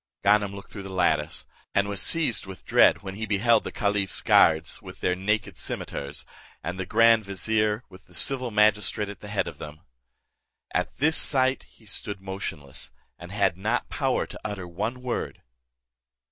Ganem 0.23 0.55
looked 0.55 0.71
through 0.71 0.81
the 0.81 0.89
lattice, 0.89 1.45
and 1.75 1.87
was 1.87 2.01
seized 2.01 2.47
with 2.47 2.65
dread, 2.65 3.03
when 3.03 3.13
he 3.13 3.27
beheld 3.27 3.63
the 3.63 3.71
caliph's 3.71 4.21
guards 4.23 4.81
with 4.81 4.99
their 4.99 5.15
naked 5.15 5.57
cimeters, 5.57 6.25
and 6.63 6.79
the 6.79 6.87
grand 6.87 7.23
vizier, 7.23 7.83
with 7.87 8.07
the 8.07 8.15
civil 8.15 8.49
magistrate 8.49 9.09
at 9.09 9.19
the 9.19 9.27
head 9.27 9.47
of 9.47 9.59
them. 9.59 9.81
At 10.73 10.95
this 10.95 11.17
sight 11.17 11.65
he 11.75 11.85
stood 11.85 12.19
motionless, 12.19 12.91
and 13.19 13.31
had 13.31 13.57
not 13.57 13.89
power 13.89 14.25
to 14.25 14.39
utter 14.43 14.67
one 14.67 15.03
word. 15.03 15.43